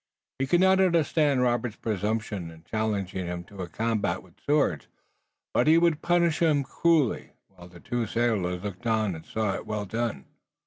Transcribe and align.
He 0.39 0.47
could 0.47 0.61
not 0.61 0.79
understand 0.79 1.43
Robert's 1.43 1.75
presumption 1.75 2.49
in 2.49 2.63
challenging 2.63 3.27
him 3.27 3.43
to 3.43 3.61
a 3.61 3.67
combat 3.69 4.23
with 4.23 4.39
swords, 4.43 4.87
but 5.53 5.67
he 5.67 5.77
would 5.77 6.01
punish 6.01 6.39
him 6.39 6.63
cruelly, 6.63 7.33
while 7.49 7.67
the 7.67 7.79
two 7.81 8.07
sailors 8.07 8.63
looked 8.63 8.87
on 8.87 9.13
and 9.13 9.23
saw 9.23 9.53
it 9.53 9.67
well 9.67 9.85
done. 9.85 10.25